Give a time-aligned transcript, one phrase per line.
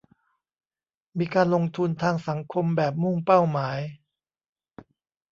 [1.17, 3.79] มีการลงทุนทางสังคมแบบมุ่งเป้าหมาย